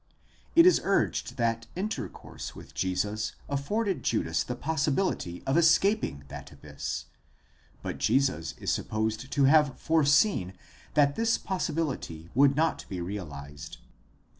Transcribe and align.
It 0.55 0.65
is 0.65 0.81
urged 0.83 1.37
that 1.37 1.67
intercourse 1.75 2.55
with 2.55 2.73
Jesus 2.73 3.33
afforded 3.47 4.01
Judas 4.01 4.41
the 4.43 4.55
possibility 4.55 5.43
of 5.45 5.57
escaping 5.57 6.23
that 6.27 6.51
abyss: 6.51 7.05
but 7.83 7.99
Jesus 7.99 8.55
is 8.57 8.71
supposed 8.71 9.31
to 9.31 9.43
have 9.43 9.77
foreseen 9.79 10.53
that 10.95 11.15
this 11.15 11.37
possibility 11.37 12.31
would 12.33 12.55
not 12.55 12.83
be 12.89 12.99
realized. 12.99 13.77